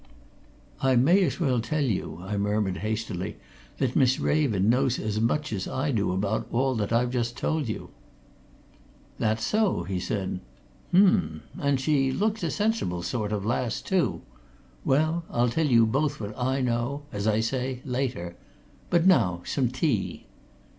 [0.81, 3.37] "I may as well tell you," I murmured hastily,
[3.77, 7.69] "that Miss Raven knows as much as I do about all that I've just told
[7.69, 7.91] you."
[9.19, 10.39] "That so?" he said.
[10.91, 11.43] "Um!
[11.59, 14.23] And she looks a sensible sort of lass, too
[14.83, 18.35] well, I'll tell you both what I know as I say, later.
[18.89, 20.25] But now some tea!"